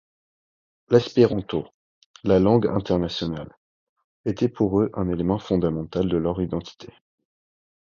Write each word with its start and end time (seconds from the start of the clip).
L'espéranto, 0.89 1.67
la 2.23 2.39
Langue 2.39 2.65
Internationale, 2.65 3.55
était 4.25 4.49
pour 4.49 4.81
eux 4.81 4.89
un 4.95 5.07
élément 5.09 5.37
fondamental 5.37 6.09
de 6.09 6.17
leur 6.17 6.41
identité. 6.41 6.91